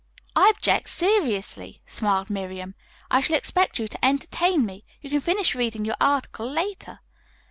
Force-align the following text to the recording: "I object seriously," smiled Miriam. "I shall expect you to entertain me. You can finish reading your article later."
"I 0.35 0.49
object 0.49 0.89
seriously," 0.89 1.83
smiled 1.85 2.31
Miriam. 2.31 2.73
"I 3.11 3.21
shall 3.21 3.35
expect 3.37 3.77
you 3.77 3.87
to 3.87 4.03
entertain 4.03 4.65
me. 4.65 4.83
You 4.99 5.11
can 5.11 5.19
finish 5.19 5.53
reading 5.53 5.85
your 5.85 5.97
article 6.01 6.49
later." 6.49 7.01